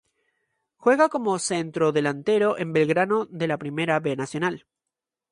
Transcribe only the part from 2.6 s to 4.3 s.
Belgrano de la Primera B